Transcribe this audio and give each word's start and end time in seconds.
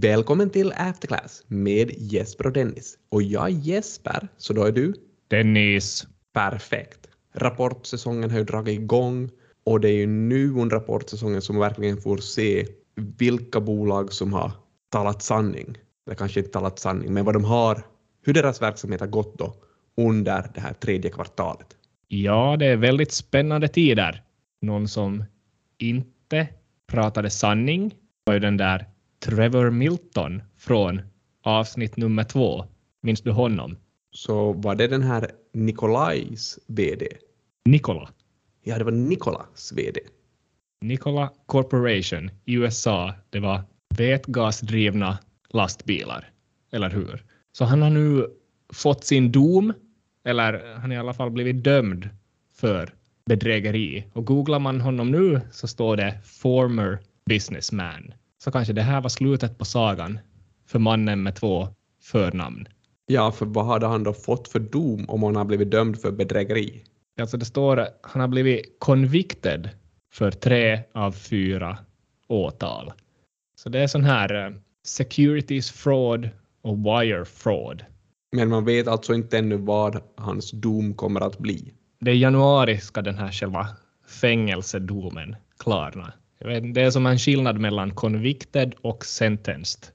Välkommen 0.00 0.50
till 0.50 0.72
Afterclass 0.76 1.44
med 1.46 1.90
Jesper 1.96 2.46
och 2.46 2.52
Dennis. 2.52 2.98
Och 3.08 3.22
jag 3.22 3.44
är 3.44 3.48
Jesper, 3.48 4.28
så 4.36 4.52
då 4.52 4.64
är 4.64 4.72
du? 4.72 4.94
Dennis. 5.28 6.06
Perfekt. 6.32 6.98
Rapportsäsongen 7.34 8.30
har 8.30 8.38
ju 8.38 8.44
dragit 8.44 8.80
igång 8.80 9.30
och 9.64 9.80
det 9.80 9.88
är 9.88 9.96
ju 9.96 10.06
nu 10.06 10.50
under 10.50 10.76
rapportsäsongen 10.76 11.42
som 11.42 11.56
man 11.56 11.68
verkligen 11.68 11.96
får 11.96 12.16
se 12.16 12.66
vilka 12.94 13.60
bolag 13.60 14.12
som 14.12 14.32
har 14.32 14.52
talat 14.88 15.22
sanning. 15.22 15.76
Eller 16.06 16.16
kanske 16.16 16.40
inte 16.40 16.52
talat 16.52 16.78
sanning, 16.78 17.14
men 17.14 17.24
vad 17.24 17.34
de 17.34 17.44
har, 17.44 17.82
hur 18.22 18.34
deras 18.34 18.62
verksamhet 18.62 19.00
har 19.00 19.06
gått 19.06 19.38
då 19.38 19.54
under 19.96 20.50
det 20.54 20.60
här 20.60 20.72
tredje 20.72 21.10
kvartalet. 21.10 21.76
Ja, 22.08 22.56
det 22.58 22.66
är 22.66 22.76
väldigt 22.76 23.12
spännande 23.12 23.68
tider. 23.68 24.22
Någon 24.62 24.88
som 24.88 25.24
inte 25.78 26.48
pratade 26.86 27.30
sanning 27.30 27.94
var 28.24 28.34
ju 28.34 28.40
den 28.40 28.56
där 28.56 28.86
Trevor 29.20 29.70
Milton 29.70 30.42
från 30.56 31.00
avsnitt 31.42 31.96
nummer 31.96 32.24
två. 32.24 32.64
Minns 33.00 33.20
du 33.20 33.30
honom? 33.30 33.76
Så 34.10 34.52
var 34.52 34.74
det 34.74 34.86
den 34.86 35.02
här 35.02 35.30
Nikolajs 35.52 36.58
VD? 36.66 37.06
Nikola. 37.64 38.08
Ja, 38.62 38.78
det 38.78 38.84
var 38.84 38.92
Nikolas 38.92 39.72
VD. 39.72 40.00
Nikola 40.80 41.32
Corporation 41.46 42.30
i 42.44 42.54
USA. 42.54 43.14
Det 43.30 43.40
var 43.40 43.62
vätgasdrivna 43.96 45.18
lastbilar, 45.50 46.30
eller 46.72 46.90
hur? 46.90 47.24
Så 47.52 47.64
han 47.64 47.82
har 47.82 47.90
nu 47.90 48.26
fått 48.72 49.04
sin 49.04 49.32
dom, 49.32 49.72
eller 50.24 50.74
han 50.74 50.90
har 50.90 50.96
i 50.96 51.00
alla 51.00 51.14
fall 51.14 51.30
blivit 51.30 51.64
dömd 51.64 52.08
för 52.54 52.94
bedrägeri. 53.26 54.04
Och 54.12 54.26
googlar 54.26 54.58
man 54.58 54.80
honom 54.80 55.10
nu 55.10 55.40
så 55.52 55.68
står 55.68 55.96
det 55.96 56.18
former 56.24 56.98
businessman. 57.26 58.12
Så 58.38 58.50
kanske 58.50 58.72
det 58.72 58.82
här 58.82 59.00
var 59.00 59.08
slutet 59.08 59.58
på 59.58 59.64
sagan 59.64 60.18
för 60.66 60.78
mannen 60.78 61.22
med 61.22 61.36
två 61.36 61.68
förnamn. 62.02 62.68
Ja, 63.06 63.32
för 63.32 63.46
vad 63.46 63.66
hade 63.66 63.86
han 63.86 64.02
då 64.02 64.12
fått 64.12 64.48
för 64.48 64.60
dom 64.60 65.04
om 65.08 65.22
han 65.22 65.36
har 65.36 65.44
blivit 65.44 65.70
dömd 65.70 66.00
för 66.00 66.10
bedrägeri? 66.10 66.84
Alltså 67.20 67.36
det 67.36 67.44
står 67.44 67.76
att 67.76 67.98
han 68.02 68.20
har 68.20 68.28
blivit 68.28 68.76
convicted 68.78 69.70
för 70.12 70.30
tre 70.30 70.80
av 70.94 71.12
fyra 71.12 71.78
åtal. 72.28 72.92
Så 73.56 73.68
det 73.68 73.78
är 73.78 73.86
sån 73.86 74.04
här 74.04 74.46
eh, 74.46 74.52
securities 74.84 75.70
fraud 75.70 76.30
och 76.62 76.78
wire 76.78 77.24
fraud. 77.24 77.84
Men 78.32 78.48
man 78.48 78.64
vet 78.64 78.88
alltså 78.88 79.14
inte 79.14 79.38
ännu 79.38 79.56
vad 79.56 80.00
hans 80.16 80.50
dom 80.50 80.94
kommer 80.94 81.20
att 81.20 81.38
bli. 81.38 81.72
Det 82.00 82.10
är 82.10 82.14
januari 82.14 82.78
ska 82.78 83.02
den 83.02 83.18
här 83.18 83.32
själva 83.32 83.68
fängelsedomen 84.20 85.36
klarna. 85.58 86.12
Jag 86.38 86.48
vet, 86.48 86.74
det 86.74 86.82
är 86.82 86.90
som 86.90 87.06
en 87.06 87.18
skillnad 87.18 87.58
mellan 87.58 87.94
convicted 87.94 88.74
och 88.80 89.04
sentenced 89.04 89.86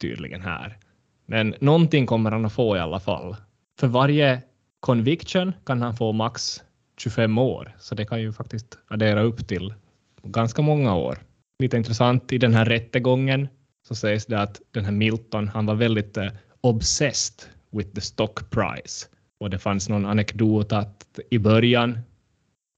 tydligen 0.00 0.42
här. 0.42 0.78
Men 1.26 1.54
någonting 1.60 2.06
kommer 2.06 2.30
han 2.30 2.44
att 2.44 2.52
få 2.52 2.76
i 2.76 2.80
alla 2.80 3.00
fall. 3.00 3.36
För 3.80 3.86
varje 3.86 4.42
conviction 4.80 5.52
kan 5.66 5.82
han 5.82 5.96
få 5.96 6.12
max 6.12 6.62
25 6.98 7.38
år, 7.38 7.76
så 7.78 7.94
det 7.94 8.04
kan 8.04 8.20
ju 8.20 8.32
faktiskt 8.32 8.78
addera 8.88 9.22
upp 9.22 9.48
till 9.48 9.74
ganska 10.22 10.62
många 10.62 10.94
år. 10.94 11.18
Lite 11.58 11.76
intressant 11.76 12.32
i 12.32 12.38
den 12.38 12.54
här 12.54 12.64
rättegången 12.64 13.48
så 13.88 13.94
sägs 13.94 14.26
det 14.26 14.40
att 14.40 14.60
den 14.70 14.84
här 14.84 14.92
Milton, 14.92 15.48
han 15.48 15.66
var 15.66 15.74
väldigt 15.74 16.16
eh, 16.16 16.28
obsessed 16.60 17.48
with 17.70 17.90
the 17.94 18.00
stock 18.00 18.50
price. 18.50 19.06
Och 19.40 19.50
det 19.50 19.58
fanns 19.58 19.88
någon 19.88 20.06
anekdot 20.06 20.72
att 20.72 21.20
i 21.30 21.38
början, 21.38 21.98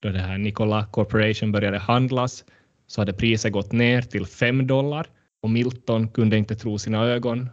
då 0.02 0.08
det 0.08 0.18
här 0.18 0.38
Nikola 0.38 0.86
Corporation 0.86 1.52
började 1.52 1.78
handlas, 1.78 2.44
så 2.86 3.00
hade 3.00 3.12
priset 3.12 3.52
gått 3.52 3.72
ner 3.72 4.02
till 4.02 4.26
5 4.26 4.66
dollar 4.66 5.06
och 5.42 5.50
Milton 5.50 6.08
kunde 6.08 6.36
inte 6.36 6.56
tro 6.56 6.78
sina 6.78 7.04
ögon 7.04 7.48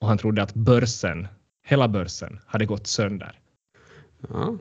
och 0.00 0.08
han 0.08 0.18
trodde 0.18 0.42
att 0.42 0.54
börsen, 0.54 1.28
hela 1.66 1.88
börsen, 1.88 2.40
hade 2.46 2.66
gått 2.66 2.86
sönder. 2.86 3.40
Ja, 4.28 4.58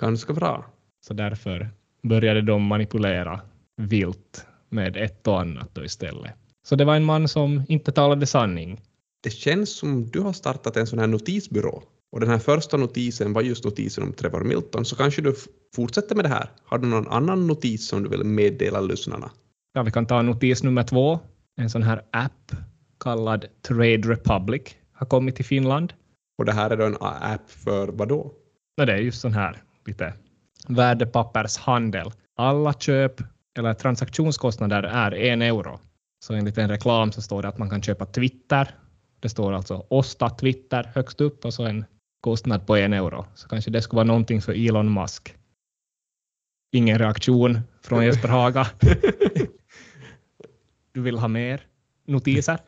ganska 0.00 0.32
bra. 0.32 0.66
Så 1.00 1.14
därför 1.14 1.70
började 2.02 2.42
de 2.42 2.62
manipulera 2.62 3.40
vilt 3.76 4.46
med 4.68 4.96
ett 4.96 5.26
och 5.26 5.40
annat 5.40 5.74
då 5.74 5.84
istället. 5.84 6.34
Så 6.62 6.76
det 6.76 6.84
var 6.84 6.96
en 6.96 7.04
man 7.04 7.28
som 7.28 7.62
inte 7.68 7.92
talade 7.92 8.26
sanning. 8.26 8.80
Det 9.22 9.30
känns 9.30 9.76
som 9.76 10.10
du 10.10 10.20
har 10.20 10.32
startat 10.32 10.76
en 10.76 10.86
sån 10.86 10.98
här 10.98 11.06
notisbyrå 11.06 11.82
och 12.12 12.20
den 12.20 12.28
här 12.28 12.38
första 12.38 12.76
notisen 12.76 13.32
var 13.32 13.42
just 13.42 13.64
notisen 13.64 14.04
om 14.04 14.12
Trevor 14.12 14.44
Milton, 14.44 14.84
så 14.84 14.96
kanske 14.96 15.22
du 15.22 15.34
fortsätter 15.74 16.14
med 16.14 16.24
det 16.24 16.28
här. 16.28 16.50
Har 16.64 16.78
du 16.78 16.88
någon 16.88 17.08
annan 17.08 17.46
notis 17.46 17.88
som 17.88 18.02
du 18.02 18.08
vill 18.08 18.24
meddela 18.24 18.80
lyssnarna? 18.80 19.30
Ja, 19.72 19.82
vi 19.82 19.90
kan 19.90 20.06
ta 20.06 20.22
notis 20.22 20.62
nummer 20.62 20.82
två. 20.82 21.20
En 21.56 21.70
sån 21.70 21.82
här 21.82 22.02
app 22.12 22.52
kallad 23.00 23.46
Trade 23.68 23.96
Republic 23.96 24.62
har 24.92 25.06
kommit 25.06 25.36
till 25.36 25.44
Finland. 25.44 25.92
Och 26.38 26.44
det 26.44 26.52
här 26.52 26.70
är 26.70 26.76
då 26.76 26.84
en 26.84 26.96
app 27.00 27.50
för 27.50 27.88
vad 27.88 28.08
då? 28.08 28.32
Ja, 28.76 28.86
det 28.86 28.92
är 28.92 28.96
just 28.96 29.20
sån 29.20 29.32
här 29.32 29.62
lite 29.86 30.14
värdepappershandel. 30.68 32.12
Alla 32.36 32.72
köp 32.72 33.22
eller 33.58 33.74
transaktionskostnader 33.74 34.82
är 34.82 35.14
en 35.14 35.42
euro. 35.42 35.80
Så 36.24 36.34
enligt 36.34 36.58
en 36.58 36.68
reklam 36.68 37.12
så 37.12 37.22
står 37.22 37.42
det 37.42 37.48
att 37.48 37.58
man 37.58 37.70
kan 37.70 37.82
köpa 37.82 38.06
Twitter. 38.06 38.74
Det 39.20 39.28
står 39.28 39.52
alltså 39.52 39.86
Osta 39.88 40.30
Twitter 40.30 40.90
högst 40.94 41.20
upp 41.20 41.44
och 41.44 41.54
så 41.54 41.64
en 41.64 41.84
kostnad 42.20 42.66
på 42.66 42.76
en 42.76 42.92
euro. 42.92 43.26
Så 43.34 43.48
kanske 43.48 43.70
det 43.70 43.82
skulle 43.82 43.96
vara 43.96 44.06
någonting 44.06 44.42
för 44.42 44.68
Elon 44.68 44.94
Musk. 44.94 45.34
Ingen 46.72 46.98
reaktion 46.98 47.60
från 47.82 48.04
Jesper 48.04 48.28
Haga. 48.28 48.66
Du 50.92 51.02
vill 51.02 51.18
ha 51.18 51.28
mer 51.28 51.66
notiser? 52.06 52.58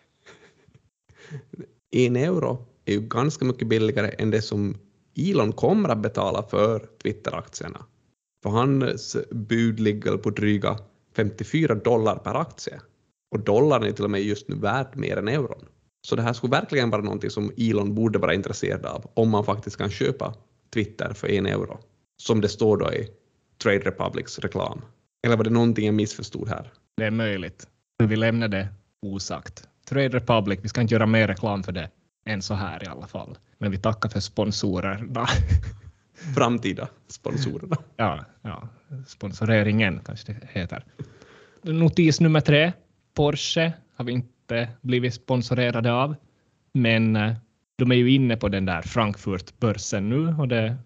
En 1.91 2.17
euro 2.17 2.67
är 2.85 2.93
ju 2.93 3.01
ganska 3.01 3.45
mycket 3.45 3.69
billigare 3.69 4.09
än 4.19 4.31
det 4.31 4.43
som 4.43 4.79
Elon 5.17 5.53
kommer 5.53 5.89
att 5.89 6.03
betala 6.03 6.43
för 6.43 6.89
Twitter-aktierna. 7.03 7.87
För 8.43 8.51
hans 8.51 9.17
bud 9.31 9.81
ligger 9.81 10.17
på 10.17 10.31
dryga 10.31 10.79
54 11.17 11.75
dollar 11.75 12.17
per 12.17 12.35
aktie. 12.35 12.81
Och 13.31 13.41
dollarn 13.41 13.83
är 13.85 13.93
till 13.93 14.05
och 14.05 14.11
med 14.11 14.23
just 14.23 14.49
nu 14.49 14.57
värd 14.57 14.97
mer 14.97 15.17
än 15.17 15.29
euron. 15.29 15.65
Så 16.03 16.17
det 16.17 16.23
här 16.23 16.33
skulle 16.33 16.51
verkligen 16.51 16.91
vara 16.91 17.03
någonting 17.03 17.31
som 17.31 17.53
Elon 17.57 17.95
borde 17.95 18.19
vara 18.19 18.35
intresserad 18.35 18.87
av 18.87 19.11
om 19.15 19.31
man 19.31 19.45
faktiskt 19.45 19.77
kan 19.77 19.91
köpa 19.91 20.35
Twitter 20.75 21.13
för 21.15 21.31
en 21.31 21.47
euro. 21.47 21.79
Som 22.17 22.41
det 22.41 22.49
står 22.49 22.77
då 22.77 22.93
i 22.93 23.09
Trade 23.63 23.79
Republics 23.79 24.39
reklam. 24.39 24.83
Eller 25.27 25.37
var 25.37 25.45
det 25.45 25.51
någonting 25.51 25.87
jag 25.87 25.95
missförstod 25.95 26.49
här? 26.49 26.73
Det 26.97 27.05
är 27.05 27.11
möjligt. 27.11 27.67
Vi 27.99 28.17
lämnar 28.17 28.49
det 28.49 28.69
osagt. 29.03 29.69
Trade 29.89 30.09
Republic, 30.09 30.61
vi 30.63 30.69
ska 30.69 30.81
inte 30.81 30.95
göra 30.95 31.07
mer 31.07 31.29
reklam 31.29 31.63
för 31.63 31.73
det 31.73 31.91
än 32.27 32.43
så 32.43 32.55
här 32.55 32.85
i 32.85 32.87
alla 32.87 33.07
fall. 33.07 33.39
Men 33.59 33.71
vi 33.71 33.79
tackar 33.79 34.09
för 34.09 34.21
sponsorerna. 34.21 35.27
Framtida 36.37 36.89
sponsorerna. 37.09 37.77
Ja, 37.97 38.25
ja, 38.43 38.69
sponsoreringen 39.07 40.01
kanske 40.05 40.33
det 40.33 40.49
heter. 40.53 40.85
Notis 41.63 42.21
nummer 42.21 42.41
tre. 42.41 42.73
Porsche 43.15 43.73
har 43.97 44.05
vi 44.05 44.13
inte 44.13 44.29
blivit 44.81 45.15
sponsorerade 45.15 45.93
av, 45.93 46.15
men 46.75 47.17
eh, 47.17 47.33
de 47.79 47.93
är 47.93 47.97
ju 47.97 48.11
inne 48.11 48.37
på 48.37 48.49
den 48.49 48.65
där 48.65 48.83
Frankfurt-börsen 48.83 50.09
nu 50.09 50.35
och 50.39 50.49
det 50.49 50.77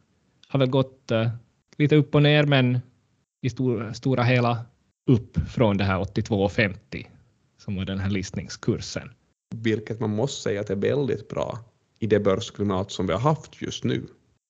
har 0.49 0.59
väl 0.59 0.71
gått 0.71 1.11
uh, 1.13 1.29
lite 1.79 1.97
upp 1.97 2.15
och 2.15 2.23
ner, 2.23 2.45
men 2.45 2.81
i 3.43 3.51
stor, 3.51 3.93
stora 3.93 4.23
hela 4.23 4.65
upp 5.11 5.39
från 5.49 5.77
det 5.77 5.85
här 5.85 5.99
82,50 5.99 7.07
som 7.59 7.77
var 7.77 7.85
den 7.85 7.99
här 7.99 8.11
listningskursen. 8.11 9.11
Vilket 9.55 10.01
man 10.01 10.11
måste 10.11 10.43
säga 10.43 10.61
att 10.61 10.71
är 10.71 10.77
väldigt 10.77 11.29
bra 11.29 11.59
i 11.99 12.07
det 12.07 12.21
börsklimat 12.21 12.91
som 12.91 13.07
vi 13.07 13.13
har 13.13 13.21
haft 13.21 13.63
just 13.63 13.85
nu. 13.85 14.03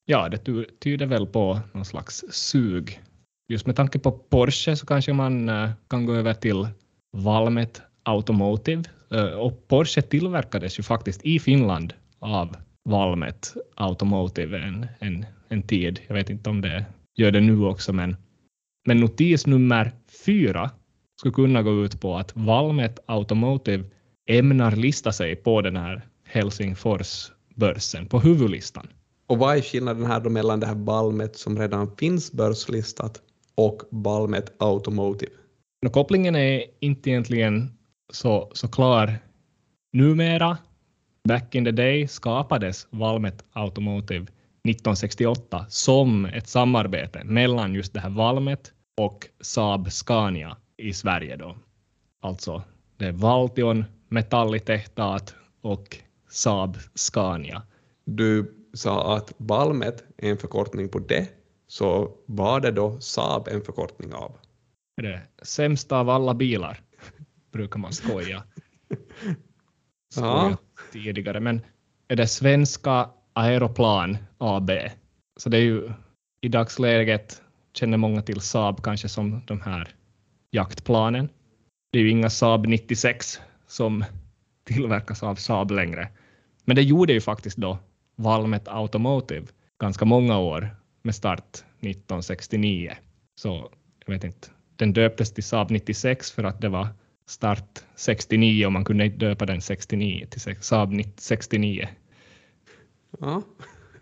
Ja, 0.06 0.28
det 0.28 0.66
tyder 0.78 1.06
väl 1.06 1.26
på 1.26 1.60
någon 1.72 1.84
slags 1.84 2.24
sug. 2.30 3.02
Just 3.48 3.66
med 3.66 3.76
tanke 3.76 3.98
på 3.98 4.12
Porsche 4.12 4.76
så 4.76 4.86
kanske 4.86 5.12
man 5.12 5.48
uh, 5.48 5.70
kan 5.88 6.06
gå 6.06 6.14
över 6.14 6.34
till 6.34 6.68
Valmet 7.12 7.82
Automotive. 8.04 8.82
Uh, 9.14 9.34
och 9.34 9.68
Porsche 9.68 10.02
tillverkades 10.02 10.78
ju 10.78 10.82
faktiskt 10.82 11.24
i 11.24 11.38
Finland 11.38 11.94
av 12.18 12.56
Valmet 12.84 13.54
Automotive 13.74 14.58
en, 14.58 14.86
en, 14.98 15.26
en 15.48 15.62
tid. 15.62 16.00
Jag 16.06 16.14
vet 16.14 16.30
inte 16.30 16.50
om 16.50 16.60
det 16.60 16.84
gör 17.16 17.30
det 17.30 17.40
nu 17.40 17.64
också, 17.64 17.92
men, 17.92 18.16
men 18.86 19.00
notis 19.00 19.46
nummer 19.46 19.92
fyra 20.26 20.70
skulle 21.16 21.34
kunna 21.34 21.62
gå 21.62 21.84
ut 21.84 22.00
på 22.00 22.16
att 22.16 22.36
Valmet 22.36 22.98
Automotive 23.06 23.84
ämnar 24.30 24.76
lista 24.76 25.12
sig 25.12 25.36
på 25.36 25.60
den 25.60 25.76
här 25.76 26.06
Helsingfors-börsen, 26.24 28.06
på 28.06 28.20
huvudlistan. 28.20 28.86
Och 29.26 29.38
vad 29.38 29.56
är 29.56 29.60
skillnaden 29.60 30.06
här 30.06 30.20
då 30.20 30.30
mellan 30.30 30.60
det 30.60 30.66
här 30.66 30.74
Valmet 30.74 31.36
som 31.36 31.58
redan 31.58 31.96
finns 31.96 32.32
börslistat 32.32 33.22
och 33.54 33.82
Valmet 33.90 34.52
Automotive? 34.58 35.32
No, 35.82 35.90
kopplingen 35.90 36.36
är 36.36 36.64
inte 36.80 37.10
egentligen 37.10 37.70
så, 38.12 38.50
så 38.54 38.68
klar 38.68 39.18
numera. 39.92 40.58
Back 41.28 41.54
in 41.54 41.64
the 41.64 41.70
day 41.70 42.08
skapades 42.08 42.86
Valmet 42.90 43.44
Automotive 43.52 44.22
1968 44.22 45.66
som 45.68 46.24
ett 46.24 46.48
samarbete 46.48 47.24
mellan 47.24 47.74
just 47.74 47.92
det 47.92 48.00
här 48.00 48.10
Valmet 48.10 48.72
och 48.96 49.28
Saab 49.40 49.92
Scania 49.92 50.56
i 50.76 50.92
Sverige 50.92 51.36
då. 51.36 51.56
Alltså 52.20 52.62
det 52.96 53.06
är 53.06 53.12
Valtion 53.12 53.84
Metallitehtaat 54.08 55.34
och 55.60 55.96
Saab 56.28 56.78
Scania. 56.94 57.62
Du 58.04 58.54
sa 58.74 59.16
att 59.16 59.32
Valmet 59.36 60.04
är 60.16 60.30
en 60.30 60.38
förkortning 60.38 60.88
på 60.88 60.98
det, 60.98 61.28
så 61.66 62.10
var 62.26 62.60
det 62.60 62.70
då 62.70 63.00
Saab 63.00 63.48
en 63.48 63.62
förkortning 63.62 64.14
av? 64.14 64.32
Det 64.96 65.20
sämsta 65.42 65.98
av 65.98 66.10
alla 66.10 66.34
bilar? 66.34 66.80
Brukar 67.54 67.78
man 67.78 67.92
skoja. 67.92 68.42
skoja 70.12 70.50
Ja. 70.50 70.56
tidigare. 70.92 71.40
Men 71.40 71.60
är 72.08 72.16
det 72.16 72.26
Svenska 72.26 73.10
Aeroplan 73.32 74.16
AB? 74.38 74.70
Så 75.36 75.48
det 75.48 75.56
är 75.56 75.62
ju 75.62 75.92
i 76.40 76.48
dagsläget 76.48 77.42
känner 77.74 77.96
många 77.96 78.22
till 78.22 78.40
Saab 78.40 78.82
kanske 78.82 79.08
som 79.08 79.42
de 79.46 79.60
här 79.60 79.88
jaktplanen. 80.50 81.28
Det 81.92 81.98
är 81.98 82.02
ju 82.02 82.10
inga 82.10 82.30
Saab 82.30 82.66
96 82.66 83.40
som 83.66 84.04
tillverkas 84.64 85.22
av 85.22 85.34
Saab 85.34 85.70
längre. 85.70 86.08
Men 86.64 86.76
det 86.76 86.82
gjorde 86.82 87.12
ju 87.12 87.20
faktiskt 87.20 87.56
då 87.56 87.78
Valmet 88.16 88.68
Automotive 88.68 89.46
ganska 89.80 90.04
många 90.04 90.38
år 90.38 90.76
med 91.02 91.14
start 91.14 91.56
1969. 91.80 92.92
Så 93.34 93.70
jag 94.06 94.14
vet 94.14 94.24
inte, 94.24 94.48
den 94.76 94.92
döptes 94.92 95.34
till 95.34 95.44
Saab 95.44 95.70
96 95.70 96.30
för 96.30 96.44
att 96.44 96.60
det 96.60 96.68
var 96.68 96.88
start 97.26 97.84
69 97.96 98.66
och 98.66 98.72
man 98.72 98.84
kunde 98.84 99.04
inte 99.04 99.16
döpa 99.16 99.46
den 99.46 99.60
69 99.60 100.26
till 100.30 100.56
Saab 100.60 101.02
69. 101.16 101.88
Ja, 103.20 103.42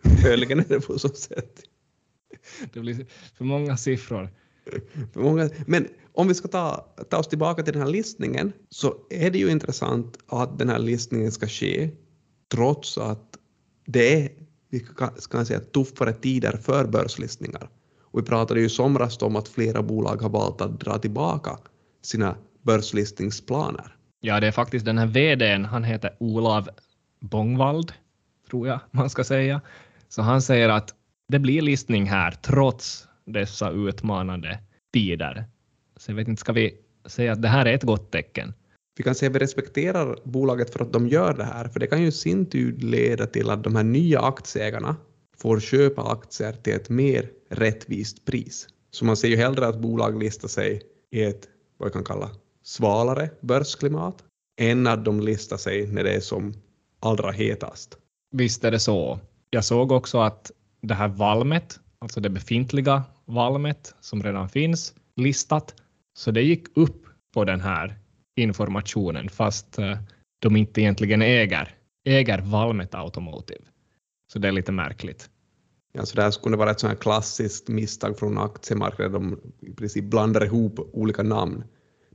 möjligen 0.25 0.59
är 0.59 0.65
det 0.69 0.81
på 0.81 0.99
så 0.99 1.09
sätt. 1.09 1.63
Det 2.73 2.81
blir 2.81 3.07
för 3.35 3.45
många 3.45 3.77
siffror. 3.77 4.31
För 5.13 5.21
många, 5.21 5.51
men 5.67 5.89
om 6.13 6.29
vi 6.29 6.35
ska 6.35 6.49
ta, 6.49 6.95
ta 7.11 7.19
oss 7.19 7.29
tillbaka 7.29 7.63
till 7.63 7.73
den 7.73 7.83
här 7.83 7.91
listningen 7.91 8.53
så 8.69 8.95
är 9.11 9.31
det 9.31 9.39
ju 9.39 9.51
intressant 9.51 10.19
att 10.27 10.59
den 10.59 10.69
här 10.69 10.79
listningen 10.79 11.33
ska 11.33 11.47
ske 11.47 11.91
trots 12.49 12.99
att 12.99 13.39
det 13.87 14.15
är 14.15 14.31
vi 14.73 14.81
kan, 15.31 15.47
säga, 15.47 15.61
tuffare 15.61 16.13
tider 16.13 16.57
för 16.57 16.87
börslistningar. 16.87 17.71
Och 18.01 18.19
vi 18.19 18.23
pratade 18.23 18.61
ju 18.61 18.67
i 18.67 18.69
somras 18.69 19.23
om 19.23 19.37
att 19.37 19.49
flera 19.49 19.83
bolag 19.83 20.23
har 20.23 20.29
valt 20.29 20.61
att 20.61 20.81
dra 20.81 20.99
tillbaka 20.99 21.59
sina 22.03 22.37
börslistningsplaner. 22.63 23.97
Ja, 24.21 24.41
det 24.41 24.47
är 24.47 24.53
faktiskt 24.53 24.85
den 24.85 24.99
här 24.99 25.07
VDn, 25.07 25.65
han 25.65 25.85
heter 25.85 26.17
Olav 26.21 26.69
Bångvald, 27.21 27.93
tror 28.51 28.69
jag 28.69 28.81
man 28.91 29.11
ska 29.11 29.25
säga. 29.25 29.61
Så 30.09 30.23
han 30.23 30.43
säger 30.43 30.69
att 30.69 30.95
det 31.29 31.39
blir 31.39 31.63
listning 31.63 32.07
här 32.07 32.31
trots 32.31 33.09
dessa 33.25 33.71
utmanande 33.71 34.59
tider. 34.93 35.45
Så 35.97 36.11
jag 36.11 36.17
vet 36.17 36.29
inte, 36.29 36.41
ska 36.41 36.53
vi 36.53 36.75
säga 37.07 37.33
att 37.33 37.43
det 37.43 37.49
här 37.49 37.67
är 37.67 37.75
ett 37.75 37.83
gott 37.83 38.13
tecken? 38.13 38.55
Vi 38.97 39.05
kan 39.05 39.15
säga 39.15 39.31
att 39.31 39.37
vi 39.37 39.41
respekterar 39.41 40.19
bolaget 40.25 40.73
för 40.73 40.81
att 40.81 40.93
de 40.93 41.09
gör 41.09 41.35
det 41.35 41.45
här, 41.45 41.69
för 41.69 41.81
det 41.81 41.87
kan 41.87 42.03
ju 42.03 42.09
i 42.09 42.13
sin 42.13 42.47
tur 42.47 42.77
leda 42.77 43.27
till 43.27 43.51
att 43.51 43.65
de 43.65 43.77
här 43.77 43.85
nya 43.85 44.21
aktieägarna 44.21 44.97
får 45.37 45.61
köpa 45.61 46.03
aktier 46.03 46.53
till 46.53 46.73
ett 46.73 46.89
mer 46.89 47.31
rättvist 47.51 48.25
pris. 48.25 48.69
Så 48.91 49.05
man 49.05 49.17
ser 49.17 49.29
ju 49.29 49.37
hellre 49.37 49.67
att 49.67 49.81
bolag 49.81 50.23
listar 50.23 50.49
sig 50.49 50.83
i 51.11 51.23
ett, 51.23 51.49
vad 51.79 51.89
vi 51.89 51.93
kan 51.93 52.05
kalla, 52.05 52.31
svalare 52.63 53.31
börsklimat 53.41 54.25
än 54.61 54.87
att 54.87 55.05
de 55.05 55.21
listar 55.21 55.57
sig 55.57 55.87
när 55.87 56.05
det 56.05 56.15
är 56.15 56.21
som 56.21 56.55
allra 57.01 57.31
hetast. 57.31 57.99
Visst 58.31 58.65
är 58.65 58.71
det 58.71 58.79
så. 58.79 59.19
Jag 59.51 59.65
såg 59.65 59.93
också 59.93 60.19
att 60.19 60.51
det 60.81 60.95
här 60.95 61.09
valmet, 61.09 61.81
alltså 61.99 62.21
det 62.21 62.31
befintliga 62.31 63.03
valmet 63.25 63.95
som 64.01 64.23
redan 64.23 64.49
finns 64.49 64.95
listat, 65.17 65.75
så 66.19 66.31
det 66.31 66.43
gick 66.43 66.77
upp 66.77 67.07
på 67.35 67.45
den 67.45 67.61
här 67.61 67.99
informationen 68.37 69.29
fast 69.29 69.79
eh, 69.79 69.99
de 70.39 70.57
inte 70.57 70.81
egentligen 70.81 71.23
äger, 71.23 71.75
äger 72.05 72.41
valmet 72.41 72.95
Automotive. 72.95 73.65
Så 74.33 74.39
det 74.39 74.49
är 74.49 74.53
lite 74.53 74.73
märkligt. 74.73 75.31
Ja, 75.93 76.07
så 76.07 76.17
det 76.17 76.23
här 76.23 76.31
skulle 76.31 76.57
vara 76.57 76.71
ett 76.71 76.81
sånt 76.81 76.93
här 76.93 77.01
klassiskt 77.01 77.69
misstag 77.69 78.19
från 78.19 78.39
aktiemarknaden, 78.39 79.13
de 79.13 79.41
i 79.67 79.73
princip 79.75 80.05
blandar 80.05 80.45
ihop 80.45 80.91
olika 80.93 81.23
namn. 81.23 81.65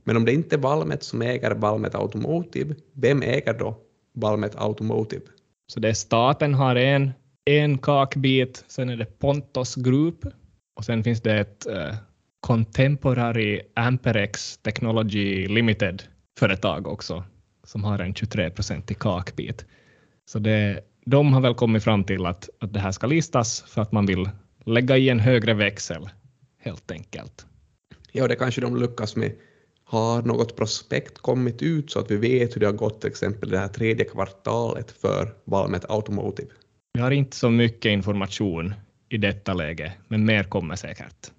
Men 0.08 0.16
om 0.16 0.24
det 0.24 0.32
inte 0.32 0.56
är 0.56 0.58
Valmet 0.58 1.02
som 1.02 1.22
äger 1.22 1.50
Valmet 1.50 1.94
Automotive, 1.94 2.74
vem 2.92 3.22
äger 3.22 3.58
då 3.58 3.76
Valmet 4.14 4.52
Automotive? 4.56 5.22
Så 5.66 5.80
det 5.80 5.88
är 5.88 5.94
staten 5.94 6.54
har 6.54 6.76
en, 6.76 7.10
en 7.44 7.78
kakbit, 7.78 8.64
sen 8.68 8.88
är 8.88 8.96
det 8.96 9.18
Pontos 9.18 9.74
Group 9.74 10.24
och 10.76 10.84
sen 10.84 11.04
finns 11.04 11.20
det 11.20 11.38
ett 11.38 11.66
eh, 11.66 11.94
Contemporary 12.40 13.60
Amperex 13.74 14.58
Technology 14.58 15.46
Limited 15.46 16.02
företag 16.38 16.86
också 16.86 17.24
som 17.64 17.84
har 17.84 17.98
en 17.98 18.14
23 18.14 18.50
procentig 18.50 18.98
kakbit. 18.98 19.66
Så 20.26 20.38
det, 20.38 20.80
de 21.06 21.32
har 21.32 21.40
väl 21.40 21.54
kommit 21.54 21.84
fram 21.84 22.04
till 22.04 22.26
att, 22.26 22.48
att 22.60 22.72
det 22.72 22.80
här 22.80 22.92
ska 22.92 23.06
listas 23.06 23.62
för 23.62 23.82
att 23.82 23.92
man 23.92 24.06
vill 24.06 24.30
lägga 24.64 24.96
i 24.96 25.08
en 25.08 25.20
högre 25.20 25.54
växel 25.54 26.08
helt 26.58 26.90
enkelt. 26.90 27.46
Ja, 28.12 28.28
det 28.28 28.36
kanske 28.36 28.60
de 28.60 28.76
lyckas 28.76 29.16
med. 29.16 29.32
Har 29.90 30.22
något 30.22 30.56
prospekt 30.56 31.18
kommit 31.18 31.62
ut 31.62 31.90
så 31.90 31.98
att 31.98 32.10
vi 32.10 32.16
vet 32.16 32.56
hur 32.56 32.60
det 32.60 32.66
har 32.66 32.72
gått 32.72 33.00
till 33.00 33.10
exempel 33.10 33.50
det 33.50 33.58
här 33.58 33.68
tredje 33.68 34.04
kvartalet 34.04 34.90
för 34.90 35.34
Valmet 35.44 35.90
Automotive? 35.90 36.48
Vi 36.92 37.00
har 37.00 37.10
inte 37.10 37.36
så 37.36 37.50
mycket 37.50 37.90
information 37.90 38.74
i 39.08 39.16
detta 39.16 39.54
läge, 39.54 39.92
men 40.08 40.24
mer 40.24 40.44
kommer 40.44 40.76
säkert. 40.76 41.30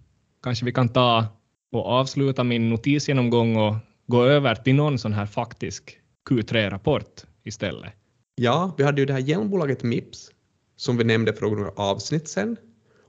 Kanske 0.43 0.65
vi 0.65 0.71
kan 0.71 0.89
ta 0.89 1.25
och 1.71 1.85
avsluta 1.85 2.43
min 2.43 2.69
notisgenomgång 2.69 3.55
och 3.55 3.75
gå 4.07 4.23
över 4.23 4.55
till 4.55 4.75
någon 4.75 4.99
sån 4.99 5.13
här 5.13 5.25
faktisk 5.25 5.97
Q3-rapport 6.29 7.23
istället. 7.43 7.93
Ja, 8.35 8.75
vi 8.77 8.83
hade 8.83 9.01
ju 9.01 9.05
det 9.05 9.13
här 9.13 9.19
hjälmbolaget 9.19 9.83
Mips 9.83 10.31
som 10.75 10.97
vi 10.97 11.03
nämnde 11.03 11.33
för 11.33 11.41
några 11.41 11.71
avsnitt 11.71 12.27
sedan. 12.27 12.57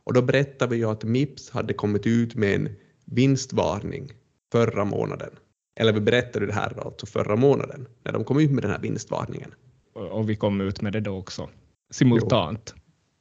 Och 0.04 0.12
då 0.12 0.22
berättade 0.22 0.70
vi 0.70 0.76
ju 0.76 0.90
att 0.90 1.04
Mips 1.04 1.50
hade 1.50 1.74
kommit 1.74 2.06
ut 2.06 2.34
med 2.34 2.54
en 2.54 2.68
vinstvarning 3.04 4.12
förra 4.52 4.84
månaden. 4.84 5.30
Eller 5.80 5.92
vi 5.92 6.00
berättade 6.00 6.46
det 6.46 6.52
här 6.52 6.86
alltså 6.86 7.06
förra 7.06 7.36
månaden 7.36 7.88
när 8.04 8.12
de 8.12 8.24
kom 8.24 8.40
ut 8.40 8.50
med 8.50 8.62
den 8.64 8.70
här 8.70 8.80
vinstvarningen. 8.80 9.54
Och 9.92 10.30
vi 10.30 10.36
kom 10.36 10.60
ut 10.60 10.82
med 10.82 10.92
det 10.92 11.00
då 11.00 11.16
också 11.16 11.48
simultant. 11.90 12.74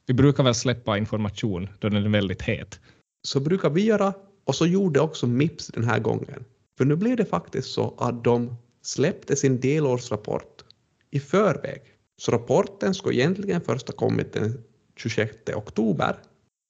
Vi 0.06 0.14
brukar 0.14 0.44
väl 0.44 0.54
släppa 0.54 0.98
information 0.98 1.68
då 1.78 1.88
den 1.88 2.04
är 2.04 2.08
väldigt 2.08 2.42
het. 2.42 2.80
Så 3.22 3.40
brukar 3.40 3.70
vi 3.70 3.84
göra 3.84 4.14
och 4.44 4.54
så 4.54 4.66
gjorde 4.66 5.00
också 5.00 5.26
Mips 5.26 5.66
den 5.66 5.84
här 5.84 5.98
gången. 5.98 6.44
För 6.78 6.84
nu 6.84 6.96
blev 6.96 7.16
det 7.16 7.24
faktiskt 7.24 7.70
så 7.70 7.94
att 7.98 8.24
de 8.24 8.56
släppte 8.82 9.36
sin 9.36 9.60
delårsrapport 9.60 10.64
i 11.10 11.20
förväg. 11.20 11.82
Så 12.16 12.32
rapporten 12.32 12.94
skulle 12.94 13.14
egentligen 13.14 13.60
först 13.60 13.88
ha 13.88 13.96
kommit 13.96 14.32
den 14.32 14.64
26 14.96 15.36
oktober. 15.54 16.16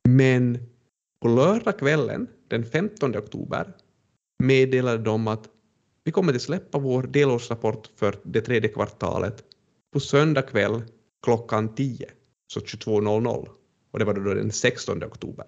Men 0.08 0.58
på 1.22 1.28
lördagskvällen 1.28 2.26
den 2.48 2.64
15 2.64 3.16
oktober 3.16 3.72
meddelade 4.40 4.98
de 4.98 5.28
att 5.28 5.48
vi 6.04 6.12
kommer 6.12 6.34
att 6.34 6.42
släppa 6.42 6.78
vår 6.78 7.02
delårsrapport 7.02 7.88
för 7.96 8.14
det 8.22 8.40
tredje 8.40 8.68
kvartalet 8.68 9.44
på 9.92 10.00
söndag 10.00 10.42
kväll 10.42 10.82
klockan 11.22 11.74
10, 11.74 12.06
så 12.46 12.60
22.00. 12.60 13.48
Och 13.92 13.98
det 13.98 14.04
var 14.04 14.14
då 14.14 14.34
den 14.34 14.52
16 14.52 15.04
oktober. 15.04 15.46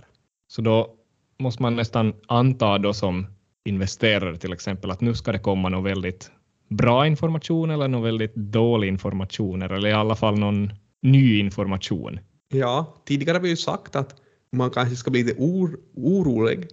Så 0.49 0.63
då 0.63 0.95
måste 1.39 1.63
man 1.63 1.77
nästan 1.77 2.15
anta 2.27 2.79
då 2.79 2.93
som 2.93 3.27
investerare 3.65 4.37
till 4.37 4.53
exempel 4.53 4.91
att 4.91 5.01
nu 5.01 5.15
ska 5.15 5.33
det 5.33 5.39
komma 5.39 5.69
någon 5.69 5.85
väldigt 5.85 6.31
bra 6.69 7.07
information 7.07 7.71
eller 7.71 7.89
någon 7.89 8.03
väldigt 8.03 8.35
dålig 8.35 8.89
information 8.89 9.63
eller 9.63 9.87
i 9.87 9.93
alla 9.93 10.17
fall 10.17 10.39
någon 10.39 10.73
ny 11.03 11.39
information. 11.39 12.21
Ja, 12.49 13.03
tidigare 13.05 13.37
har 13.37 13.43
vi 13.43 13.49
ju 13.49 13.57
sagt 13.57 13.97
att 13.97 14.15
man 14.53 14.71
kanske 14.71 14.97
ska 14.97 15.11
bli 15.11 15.23
lite 15.23 15.41
or 15.41 15.79
orolig 15.95 16.69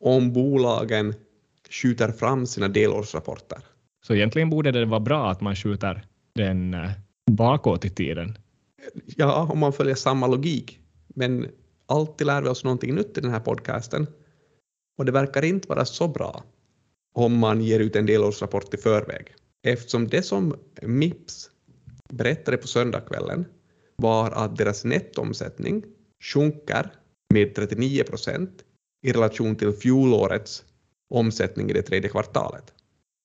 om 0.00 0.32
bolagen 0.32 1.14
skjuter 1.68 2.12
fram 2.12 2.46
sina 2.46 2.68
delårsrapporter. 2.68 3.58
Så 4.06 4.14
egentligen 4.14 4.50
borde 4.50 4.72
det 4.72 4.84
vara 4.84 5.00
bra 5.00 5.30
att 5.30 5.40
man 5.40 5.56
skjuter 5.56 6.04
den 6.34 6.74
eh, 6.74 6.90
bakåt 7.30 7.84
i 7.84 7.90
tiden. 7.90 8.38
Ja, 9.06 9.48
om 9.52 9.58
man 9.58 9.72
följer 9.72 9.94
samma 9.94 10.26
logik. 10.26 10.80
Men 11.08 11.46
alltid 11.86 12.26
lär 12.26 12.42
vi 12.42 12.48
oss 12.48 12.64
någonting 12.64 12.94
nytt 12.94 13.18
i 13.18 13.20
den 13.20 13.30
här 13.30 13.40
podcasten. 13.40 14.06
Och 14.98 15.04
det 15.04 15.12
verkar 15.12 15.44
inte 15.44 15.68
vara 15.68 15.84
så 15.84 16.08
bra 16.08 16.44
om 17.14 17.38
man 17.38 17.60
ger 17.60 17.80
ut 17.80 17.96
en 17.96 18.06
delårsrapport 18.06 18.74
i 18.74 18.76
förväg. 18.76 19.34
Eftersom 19.62 20.08
det 20.08 20.22
som 20.22 20.54
Mips 20.82 21.50
berättade 22.08 22.56
på 22.56 22.66
söndagskvällen 22.66 23.44
var 23.96 24.30
att 24.30 24.56
deras 24.56 24.84
nettoomsättning 24.84 25.84
sjunker 26.22 26.92
med 27.34 27.54
39 27.54 28.04
procent 28.04 28.64
i 29.02 29.12
relation 29.12 29.56
till 29.56 29.72
fjolårets 29.72 30.64
omsättning 31.08 31.70
i 31.70 31.72
det 31.72 31.82
tredje 31.82 32.10
kvartalet. 32.10 32.74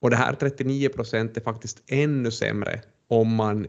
Och 0.01 0.09
det 0.09 0.15
här 0.15 0.33
39 0.33 0.89
procent 0.89 1.37
är 1.37 1.41
faktiskt 1.41 1.83
ännu 1.87 2.31
sämre 2.31 2.81
om 3.07 3.35
man 3.35 3.67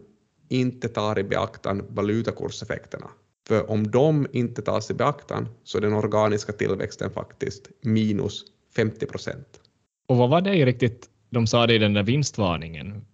inte 0.48 0.88
tar 0.88 1.18
i 1.18 1.24
beaktan 1.24 1.82
valutakurseffekterna. 1.88 3.10
För 3.48 3.70
om 3.70 3.90
de 3.90 4.26
inte 4.32 4.62
tas 4.62 4.90
i 4.90 4.94
beaktan 4.94 5.48
så 5.64 5.78
är 5.78 5.82
den 5.82 5.92
organiska 5.92 6.52
tillväxten 6.52 7.10
faktiskt 7.10 7.70
minus 7.82 8.44
50 8.76 9.06
procent. 9.06 9.60
Och 10.08 10.16
vad 10.16 10.30
var 10.30 10.40
det 10.40 10.66
riktigt 10.66 11.10
de 11.30 11.46
sa 11.46 11.66
det 11.66 11.74
i 11.74 11.78
den 11.78 11.94
där 11.94 12.02
vinstvarningen? 12.02 13.04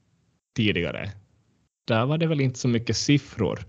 tidigare. 0.56 1.10
Där 1.86 2.06
var 2.06 2.18
det 2.18 2.26
väl 2.26 2.40
inte 2.40 2.58
så 2.58 2.68
mycket 2.68 2.96
siffror. 2.96 3.64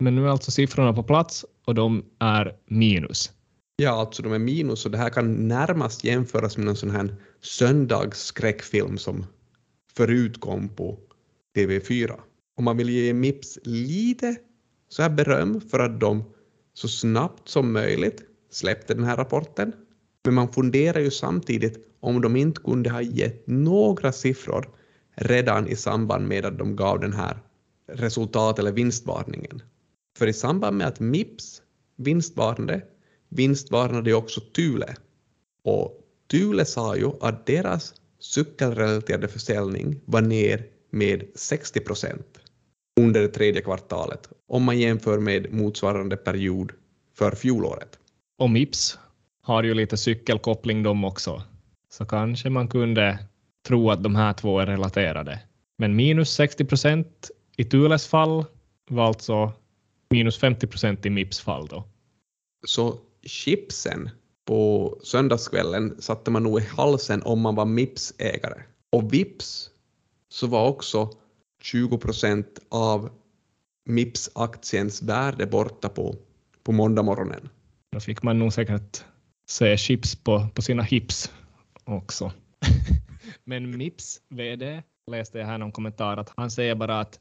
Men 0.00 0.14
nu 0.14 0.24
är 0.24 0.28
alltså 0.28 0.50
siffrorna 0.50 0.92
på 0.92 1.02
plats 1.02 1.44
och 1.66 1.74
de 1.74 2.04
är 2.18 2.56
minus. 2.66 3.32
Ja, 3.80 3.90
alltså 3.90 4.22
de 4.22 4.32
är 4.32 4.38
minus 4.38 4.84
och 4.84 4.90
det 4.90 4.98
här 4.98 5.10
kan 5.10 5.48
närmast 5.48 6.04
jämföras 6.04 6.56
med 6.56 6.66
någon 6.66 6.76
sån 6.76 6.90
här 6.90 7.14
söndagsskräckfilm 7.40 8.98
som 8.98 9.26
förut 9.96 10.40
kom 10.40 10.68
på 10.68 10.98
TV4. 11.56 12.20
Om 12.56 12.64
man 12.64 12.76
vill 12.76 12.90
ge 12.90 13.12
Mips 13.12 13.58
lite 13.62 14.36
så 14.88 15.02
här 15.02 15.10
beröm 15.10 15.60
för 15.60 15.78
att 15.78 16.00
de 16.00 16.24
så 16.74 16.88
snabbt 16.88 17.48
som 17.48 17.72
möjligt 17.72 18.22
släppte 18.50 18.94
den 18.94 19.04
här 19.04 19.16
rapporten. 19.16 19.72
Men 20.24 20.34
man 20.34 20.52
funderar 20.52 21.00
ju 21.00 21.10
samtidigt 21.10 21.78
om 22.00 22.20
de 22.20 22.36
inte 22.36 22.60
kunde 22.60 22.90
ha 22.90 23.02
gett 23.02 23.46
några 23.46 24.12
siffror 24.12 24.68
redan 25.14 25.68
i 25.68 25.76
samband 25.76 26.28
med 26.28 26.44
att 26.44 26.58
de 26.58 26.76
gav 26.76 27.00
den 27.00 27.12
här 27.12 27.38
resultat 27.92 28.58
eller 28.58 28.72
vinstvarningen. 28.72 29.62
För 30.18 30.26
i 30.26 30.32
samband 30.32 30.76
med 30.76 30.86
att 30.86 31.00
Mips 31.00 31.62
vinstvarnade 31.96 32.82
vinstvarnade 33.30 34.14
också 34.14 34.40
Thule. 34.40 34.96
Och 35.64 36.00
Thule 36.30 36.64
sa 36.64 36.96
ju 36.96 37.10
att 37.20 37.46
deras 37.46 37.94
cykelrelaterade 38.18 39.28
försäljning 39.28 40.00
var 40.04 40.20
ner 40.20 40.66
med 40.90 41.24
60 41.34 41.80
procent 41.80 42.40
under 43.00 43.20
det 43.20 43.28
tredje 43.28 43.62
kvartalet 43.62 44.28
om 44.48 44.64
man 44.64 44.78
jämför 44.78 45.18
med 45.18 45.52
motsvarande 45.52 46.16
period 46.16 46.72
för 47.18 47.30
fjolåret. 47.30 47.98
Och 48.38 48.50
Mips 48.50 48.98
har 49.42 49.62
ju 49.62 49.74
lite 49.74 49.96
cykelkoppling 49.96 50.82
de 50.82 51.04
också, 51.04 51.42
så 51.88 52.04
kanske 52.04 52.50
man 52.50 52.68
kunde 52.68 53.18
tro 53.66 53.90
att 53.90 54.02
de 54.02 54.16
här 54.16 54.32
två 54.32 54.58
är 54.60 54.66
relaterade. 54.66 55.40
Men 55.78 55.96
minus 55.96 56.30
60 56.30 56.64
procent 56.64 57.30
i 57.56 57.64
Thules 57.64 58.06
fall 58.06 58.44
var 58.90 59.06
alltså 59.06 59.52
minus 60.10 60.38
50 60.38 60.66
procent 60.66 61.06
i 61.06 61.10
Mips 61.10 61.40
fall 61.40 61.66
då. 61.66 61.84
Så 62.66 62.98
chipsen 63.22 64.10
på 64.44 64.98
söndagskvällen 65.02 66.02
satte 66.02 66.30
man 66.30 66.42
nog 66.42 66.60
i 66.60 66.64
halsen 66.64 67.22
om 67.22 67.40
man 67.40 67.54
var 67.54 67.64
Mips-ägare. 67.64 68.62
Och 68.90 69.12
vips 69.12 69.70
så 70.28 70.46
var 70.46 70.68
också 70.68 71.10
20 71.62 71.98
procent 71.98 72.58
av 72.68 73.10
Mips-aktiens 73.84 75.02
värde 75.02 75.46
borta 75.46 75.88
på, 75.88 76.16
på 76.62 76.72
måndagmorgonen. 76.72 77.48
Då 77.92 78.00
fick 78.00 78.22
man 78.22 78.38
nog 78.38 78.52
säkert 78.52 79.04
se 79.46 79.76
chips 79.76 80.16
på, 80.16 80.48
på 80.54 80.62
sina 80.62 80.82
hips 80.82 81.32
också. 81.84 82.32
Men 83.44 83.78
Mips 83.78 84.20
VD 84.28 84.82
läste 85.10 85.38
jag 85.38 85.46
här 85.46 85.58
någon 85.58 85.72
kommentar 85.72 86.16
att 86.16 86.32
han 86.36 86.50
säger 86.50 86.74
bara 86.74 87.00
att 87.00 87.20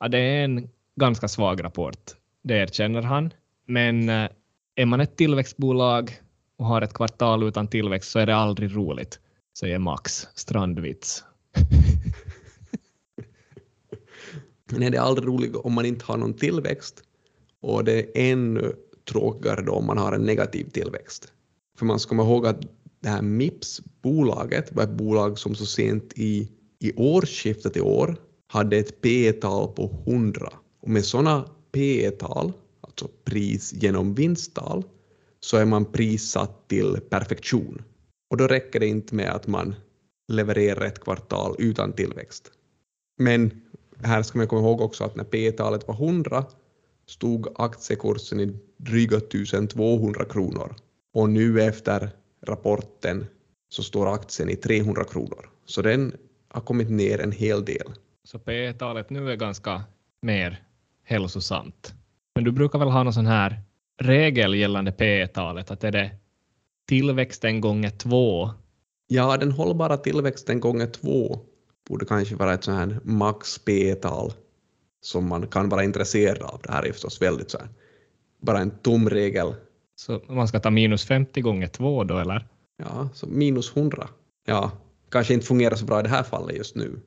ja, 0.00 0.08
det 0.08 0.18
är 0.18 0.44
en 0.44 0.68
ganska 0.96 1.28
svag 1.28 1.64
rapport. 1.64 2.10
Det 2.42 2.54
erkänner 2.54 3.02
han. 3.02 3.32
Men 3.66 4.08
eh, 4.08 4.28
är 4.76 4.86
man 4.86 5.00
ett 5.00 5.16
tillväxtbolag 5.16 6.20
och 6.56 6.66
har 6.66 6.82
ett 6.82 6.94
kvartal 6.94 7.42
utan 7.42 7.68
tillväxt 7.68 8.10
så 8.10 8.18
är 8.18 8.26
det 8.26 8.36
aldrig 8.36 8.76
roligt, 8.76 9.20
säger 9.58 9.78
Max 9.78 10.28
Strandvits. 10.34 11.24
Nej, 14.72 14.90
det 14.90 14.96
är 14.96 15.02
aldrig 15.02 15.28
roligt 15.28 15.56
om 15.56 15.72
man 15.72 15.84
inte 15.84 16.04
har 16.04 16.16
någon 16.16 16.34
tillväxt 16.34 17.02
och 17.60 17.84
det 17.84 17.92
är 17.92 18.32
ännu 18.32 18.72
tråkigare 19.10 19.62
då 19.62 19.72
om 19.72 19.86
man 19.86 19.98
har 19.98 20.12
en 20.12 20.22
negativ 20.22 20.64
tillväxt. 20.70 21.32
För 21.78 21.86
man 21.86 22.00
ska 22.00 22.08
komma 22.08 22.22
ihåg 22.22 22.46
att 22.46 22.60
det 23.00 23.08
här 23.08 23.22
Mips-bolaget 23.22 24.72
var 24.72 24.82
ett 24.82 24.90
bolag 24.90 25.38
som 25.38 25.54
så 25.54 25.66
sent 25.66 26.12
i, 26.16 26.50
i 26.78 26.92
årsskiftet 26.96 27.76
i 27.76 27.80
år 27.80 28.16
hade 28.46 28.76
ett 28.76 29.00
P 29.00 29.32
tal 29.32 29.72
på 29.72 29.90
100 30.06 30.52
och 30.82 30.88
med 30.88 31.04
sådana 31.04 31.48
P 31.72 32.10
tal 32.10 32.52
alltså 33.02 33.16
pris 33.24 33.72
genom 33.72 34.14
vinsttal, 34.14 34.84
så 35.40 35.56
är 35.56 35.64
man 35.64 35.84
prissatt 35.84 36.68
till 36.68 37.00
perfektion. 37.10 37.82
Och 38.30 38.36
då 38.36 38.46
räcker 38.46 38.80
det 38.80 38.86
inte 38.86 39.14
med 39.14 39.30
att 39.30 39.46
man 39.46 39.74
levererar 40.32 40.86
ett 40.86 41.00
kvartal 41.00 41.56
utan 41.58 41.92
tillväxt. 41.92 42.52
Men 43.18 43.62
här 44.02 44.22
ska 44.22 44.38
man 44.38 44.48
komma 44.48 44.60
ihåg 44.60 44.80
också 44.80 45.04
att 45.04 45.16
när 45.16 45.24
P-talet 45.24 45.88
var 45.88 45.94
100 45.94 46.44
stod 47.06 47.48
aktiekursen 47.54 48.40
i 48.40 48.58
dryga 48.76 49.16
1200 49.16 50.24
kronor 50.24 50.74
och 51.14 51.30
nu 51.30 51.62
efter 51.62 52.10
rapporten 52.42 53.26
så 53.68 53.82
står 53.82 54.14
aktien 54.14 54.50
i 54.50 54.56
300 54.56 55.04
kronor. 55.04 55.50
Så 55.66 55.82
den 55.82 56.12
har 56.48 56.60
kommit 56.60 56.90
ner 56.90 57.20
en 57.20 57.32
hel 57.32 57.64
del. 57.64 57.92
Så 58.24 58.38
P-talet 58.38 59.10
nu 59.10 59.30
är 59.30 59.36
ganska 59.36 59.84
mer 60.22 60.62
hälsosamt? 61.04 61.94
Men 62.36 62.44
du 62.44 62.52
brukar 62.52 62.78
väl 62.78 62.88
ha 62.88 63.02
någon 63.02 63.12
sån 63.12 63.26
här 63.26 63.60
regel 63.98 64.54
gällande 64.54 64.92
P 64.92 65.26
talet 65.26 65.70
att 65.70 65.84
är 65.84 65.92
det 65.92 66.10
tillväxten 66.88 67.60
gånger 67.60 67.90
två? 67.90 68.50
Ja, 69.08 69.36
den 69.36 69.52
hållbara 69.52 69.96
tillväxten 69.96 70.60
gånger 70.60 70.86
två 70.86 71.40
borde 71.88 72.06
kanske 72.06 72.34
vara 72.34 72.54
ett 72.54 72.64
sånt 72.64 72.78
här 72.78 73.00
max 73.04 73.58
P-tal 73.58 74.32
som 75.00 75.28
man 75.28 75.46
kan 75.46 75.68
vara 75.68 75.84
intresserad 75.84 76.42
av. 76.42 76.60
Det 76.62 76.72
här 76.72 76.86
är 76.86 76.92
förstås 76.92 77.22
väldigt 77.22 77.50
så 77.50 77.58
här, 77.58 77.68
bara 78.42 78.58
en 78.58 78.70
tom 78.70 79.10
regel. 79.10 79.54
Så 79.94 80.20
man 80.28 80.48
ska 80.48 80.60
ta 80.60 80.70
minus 80.70 81.04
50 81.04 81.40
gånger 81.40 81.68
två 81.68 82.04
då, 82.04 82.18
eller? 82.18 82.46
Ja, 82.76 83.08
så 83.14 83.26
minus 83.26 83.76
100. 83.76 84.08
Ja, 84.46 84.70
kanske 85.10 85.34
inte 85.34 85.46
fungerar 85.46 85.74
så 85.74 85.84
bra 85.84 86.00
i 86.00 86.02
det 86.02 86.08
här 86.08 86.22
fallet 86.22 86.56
just 86.56 86.76
nu. 86.76 87.00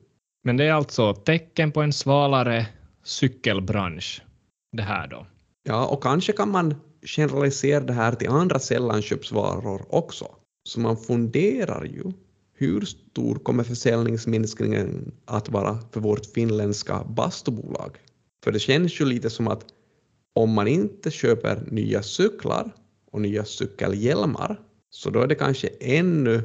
Men 0.44 0.56
det 0.56 0.64
är 0.64 0.72
alltså 0.72 1.14
tecken 1.14 1.72
på 1.72 1.82
en 1.82 1.92
svalare 1.92 2.66
cykelbransch 3.04 4.22
det 4.72 4.82
här 4.82 5.06
då? 5.06 5.26
Ja, 5.62 5.86
och 5.86 6.02
kanske 6.02 6.32
kan 6.32 6.50
man 6.50 6.74
generalisera 7.02 7.80
det 7.80 7.92
här 7.92 8.14
till 8.14 8.28
andra 8.28 8.58
sällanköpsvaror 8.58 9.86
också. 9.88 10.28
Så 10.64 10.80
man 10.80 10.96
funderar 10.96 11.84
ju 11.84 12.12
hur 12.54 12.80
stor 12.80 13.34
kommer 13.34 13.64
försäljningsminskningen 13.64 15.12
att 15.24 15.48
vara 15.48 15.78
för 15.92 16.00
vårt 16.00 16.26
finländska 16.26 17.04
bastubolag? 17.04 17.98
För 18.44 18.52
det 18.52 18.58
känns 18.58 19.00
ju 19.00 19.04
lite 19.04 19.30
som 19.30 19.48
att 19.48 19.64
om 20.34 20.52
man 20.52 20.68
inte 20.68 21.10
köper 21.10 21.62
nya 21.70 22.02
cyklar 22.02 22.74
och 23.10 23.20
nya 23.20 23.44
cykelhjälmar 23.44 24.60
så 24.90 25.10
då 25.10 25.20
är 25.20 25.26
det 25.26 25.34
kanske 25.34 25.68
ännu 25.80 26.42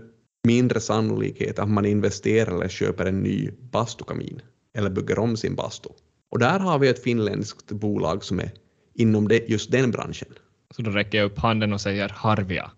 mindre 0.48 0.80
sannolikhet 0.80 1.60
att 1.60 1.70
man 1.70 1.86
investerar 1.86 2.56
eller 2.56 2.68
köper 2.68 3.06
en 3.06 3.24
ny 3.24 3.52
bastukamin 3.72 4.42
eller 4.78 4.90
bygger 4.90 5.20
om 5.20 5.38
sin 5.38 5.56
bastu. 5.56 5.90
Och 6.36 6.40
där 6.40 6.60
har 6.60 6.80
vi 6.80 6.88
ett 6.88 7.04
finländskt 7.04 7.72
bolag 7.72 8.24
som 8.24 8.40
är 8.40 8.52
inom 8.94 9.28
det, 9.28 9.50
just 9.50 9.72
den 9.72 9.92
branschen. 9.92 10.28
Så 10.76 10.82
då 10.82 10.92
räcker 10.92 11.18
jag 11.18 11.26
upp 11.26 11.38
handen 11.38 11.74
och 11.74 11.82
säger 11.82 12.10
Harvia? 12.10 12.72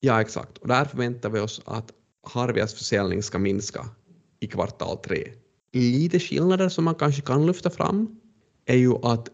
Ja, 0.00 0.20
exakt. 0.20 0.58
Och 0.58 0.68
där 0.68 0.84
förväntar 0.84 1.30
vi 1.30 1.40
oss 1.40 1.62
att 1.64 1.90
Harvias 2.22 2.74
försäljning 2.74 3.22
ska 3.22 3.38
minska 3.38 3.88
i 4.40 4.46
kvartal 4.46 4.96
tre. 4.96 5.32
Lite 5.72 6.20
skillnader 6.20 6.68
som 6.68 6.84
man 6.84 6.94
kanske 6.94 7.22
kan 7.22 7.46
lyfta 7.46 7.70
fram 7.70 8.20
är 8.66 8.76
ju 8.76 8.94
att 9.02 9.28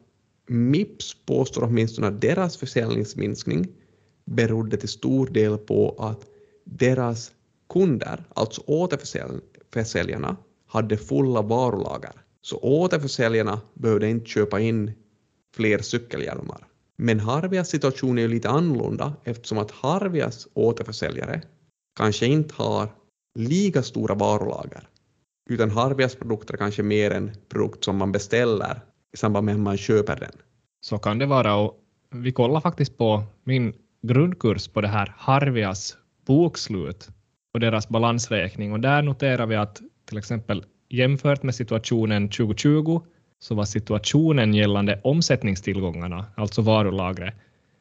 Mips 0.49 1.15
påstår 1.27 1.65
åtminstone 1.65 2.07
att 2.07 2.21
deras 2.21 2.57
försäljningsminskning 2.57 3.69
berodde 4.25 4.77
till 4.77 4.89
stor 4.89 5.27
del 5.27 5.59
på 5.59 5.97
att 5.99 6.27
deras 6.65 7.33
kunder, 7.73 8.25
alltså 8.35 8.63
återförsäljarna, 8.67 10.37
hade 10.67 10.97
fulla 10.97 11.43
varulager. 11.43 12.26
Så 12.47 12.59
återförsäljarna 12.59 13.61
behövde 13.75 14.09
inte 14.09 14.27
köpa 14.27 14.61
in 14.61 14.93
fler 15.55 15.79
cykelhjälmar. 15.79 16.67
Men 16.97 17.21
Harvias 17.21 17.69
situation 17.69 18.19
är 18.19 18.23
ju 18.23 18.29
lite 18.29 18.49
annorlunda 18.49 19.13
eftersom 19.25 19.59
att 19.59 19.71
Harvias 19.71 20.49
återförsäljare 20.55 21.43
kanske 21.97 22.27
inte 22.27 22.55
har 22.55 22.89
lika 23.35 23.83
stora 23.83 24.15
varulager 24.15 24.89
utan 25.51 25.71
Harvias 25.71 26.15
produkter 26.15 26.55
är 26.55 26.59
kanske 26.59 26.83
mer 26.83 27.11
en 27.11 27.31
produkt 27.49 27.85
som 27.85 27.97
man 27.97 28.13
beställer 28.13 28.81
i 29.15 29.17
samband 29.17 29.47
med 29.47 29.55
att 29.55 29.61
man 29.61 29.77
köper 29.77 30.17
den. 30.17 30.33
Så 30.81 30.99
kan 30.99 31.19
det 31.19 31.27
vara 31.27 31.57
och 31.57 31.75
vi 32.11 32.33
kollar 32.33 32.61
faktiskt 32.61 32.99
på 32.99 33.23
min 33.45 33.75
grundkurs 34.03 34.69
på 34.69 34.81
det 34.81 34.89
här 34.89 35.15
Harvias 35.19 35.97
bokslut 36.27 37.09
och 37.55 37.61
deras 37.61 37.89
balansräkning 37.89 38.73
och 38.73 38.81
där 38.81 39.03
noterar 39.03 39.47
vi 39.47 39.57
att 39.57 39.83
till 40.09 40.19
exempel 40.19 40.65
jämfört 40.97 41.43
med 41.43 41.55
situationen 41.55 42.29
2020 42.29 43.03
så 43.39 43.55
var 43.55 43.65
situationen 43.65 44.55
gällande 44.55 45.01
omsättningstillgångarna, 45.05 46.27
alltså 46.35 46.63
varulagret, 46.63 47.35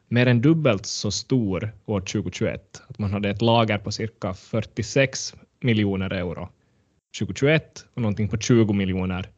mer 0.07 0.27
än 0.27 0.41
dubbelt 0.41 0.85
så 0.85 1.11
stor 1.11 1.71
år 1.85 1.99
2021. 1.99 2.81
Att 2.87 2.99
man 2.99 3.11
hade 3.13 3.29
ett 3.29 3.41
lager 3.41 3.77
på 3.77 3.91
cirka 3.91 4.33
46 4.33 5.33
miljoner 5.61 6.13
euro 6.13 6.49
2021 7.19 7.85
och 7.93 8.01
någonting 8.01 8.29
på 8.29 8.37
20 8.37 8.73
miljoner 8.73 9.29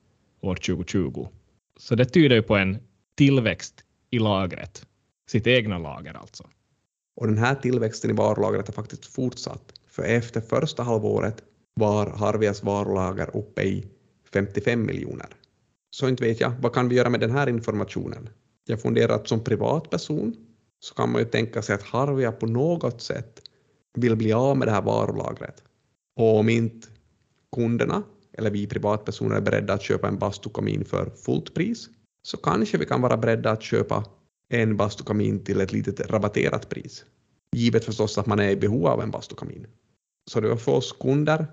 år 0.42 0.56
2020. 0.56 1.28
Så 1.80 1.96
det 1.96 2.06
tyder 2.06 2.36
ju 2.36 2.42
på 2.42 2.56
en 2.56 2.78
tillväxt 3.18 3.84
i 4.10 4.20
lagret, 4.20 4.86
sitt 5.30 5.48
egna 5.48 5.78
lager 5.78 6.14
alltså. 6.14 6.44
Och 7.16 7.28
den 7.28 7.38
här 7.38 7.56
tillväxten 7.56 8.12
i 8.12 8.14
varulagret 8.14 8.68
har 8.68 8.74
faktiskt 8.74 9.06
fortsatt, 9.06 9.74
för 9.90 10.04
efter 10.04 10.42
första 10.42 10.84
halvåret 10.84 11.44
var 11.78 12.08
Harvias 12.08 12.64
varulager 12.64 13.38
uppe 13.38 13.64
i 13.64 13.88
55 14.34 14.86
miljoner. 14.86 15.28
Så 15.90 16.08
inte 16.08 16.24
vet 16.24 16.40
jag, 16.40 16.52
vad 16.62 16.74
kan 16.74 16.90
vi 16.90 16.96
göra 16.96 17.10
med 17.10 17.20
den 17.20 17.32
här 17.32 17.50
informationen? 17.50 18.30
Jag 18.66 18.82
funderar 18.82 19.16
att 19.16 19.28
som 19.28 19.44
privatperson 19.44 20.36
så 20.80 20.96
kan 20.96 21.12
man 21.12 21.22
ju 21.22 21.28
tänka 21.28 21.62
sig 21.62 21.76
att 21.76 21.84
Harvia 21.84 22.32
på 22.32 22.46
något 22.46 23.02
sätt 23.02 23.42
vill 23.94 24.16
bli 24.16 24.34
av 24.34 24.58
med 24.58 24.68
det 24.68 24.72
här 24.72 24.82
varulagret. 24.82 25.64
Och 26.16 26.40
om 26.40 26.50
inte 26.50 26.88
kunderna 27.56 28.04
eller 28.34 28.52
vi 28.52 28.68
privatpersoner 28.68 29.36
är 29.36 29.42
beredda 29.42 29.74
att 29.74 29.82
köpa 29.82 30.08
en 30.08 30.18
bastukamin 30.18 30.86
för 30.86 31.10
fullt 31.10 31.54
pris 31.54 31.90
så 32.22 32.38
kanske 32.38 32.78
vi 32.78 32.86
kan 32.86 33.02
vara 33.02 33.18
beredda 33.18 33.52
att 33.52 33.64
köpa 33.64 34.06
en 34.50 34.78
bastukamin 34.78 35.44
till 35.44 35.62
ett 35.62 35.74
litet 35.74 36.12
rabatterat 36.12 36.70
pris. 36.70 37.06
Givet 37.56 37.86
förstås 37.86 38.18
att 38.18 38.26
man 38.26 38.40
är 38.40 38.50
i 38.50 38.56
behov 38.56 38.88
av 38.88 39.02
en 39.02 39.12
bastukamin. 39.12 39.68
Så 40.32 40.40
det 40.40 40.50
var 40.50 40.56
för 40.56 40.72
oss 40.72 40.92
kunder. 41.00 41.48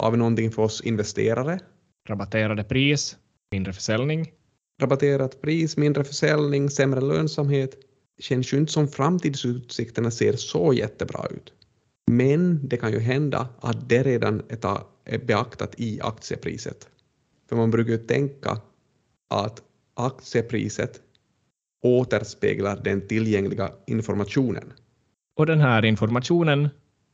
Har 0.00 0.10
vi 0.10 0.16
någonting 0.16 0.50
för 0.50 0.62
oss 0.62 0.80
investerare? 0.80 1.60
Rabatterade 2.08 2.64
pris, 2.64 3.16
mindre 3.50 3.72
försäljning. 3.72 4.32
Rabatterat 4.82 5.42
pris, 5.42 5.76
mindre 5.76 6.04
försäljning, 6.04 6.70
sämre 6.70 7.00
lönsamhet. 7.00 7.74
Känns 8.18 8.52
ju 8.52 8.56
inte 8.56 8.72
som 8.72 8.88
framtidsutsikterna 8.88 10.10
ser 10.10 10.32
så 10.32 10.72
jättebra 10.72 11.26
ut. 11.30 11.52
Men 12.10 12.68
det 12.68 12.76
kan 12.76 12.92
ju 12.92 12.98
hända 12.98 13.48
att 13.60 13.88
det 13.88 14.02
redan 14.02 14.42
är 15.04 15.18
beaktat 15.18 15.74
i 15.80 16.00
aktiepriset. 16.00 16.88
För 17.48 17.56
man 17.56 17.70
brukar 17.70 17.92
ju 17.92 17.98
tänka 17.98 18.60
att 19.30 19.62
aktiepriset 19.94 21.00
återspeglar 21.82 22.80
den 22.84 23.08
tillgängliga 23.08 23.72
informationen. 23.86 24.72
Och 25.36 25.46
den 25.46 25.60
här 25.60 25.84
informationen 25.84 26.68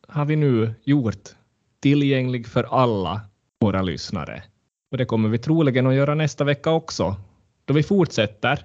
har 0.09 0.25
vi 0.25 0.37
nu 0.37 0.75
gjort 0.85 1.35
tillgänglig 1.81 2.47
för 2.47 2.65
alla 2.65 3.21
våra 3.61 3.83
lyssnare. 3.83 4.43
Och 4.91 4.99
det 4.99 5.05
kommer 5.05 5.29
vi 5.29 5.39
troligen 5.39 5.87
att 5.87 5.95
göra 5.95 6.15
nästa 6.15 6.45
vecka 6.45 6.71
också, 6.71 7.17
då 7.65 7.75
vi 7.75 7.83
fortsätter 7.83 8.59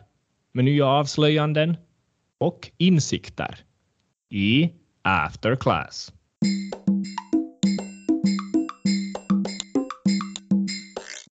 med 0.52 0.66
nya 0.66 0.86
avslöjanden 0.86 1.78
och 2.38 2.72
insikter 2.78 3.60
i 4.30 4.72
After 5.02 5.56
Class. 5.56 6.14